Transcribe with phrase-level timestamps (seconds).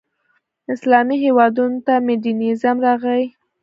[0.73, 3.23] اسلامي هېوادونو ته مډرنیزم راغی.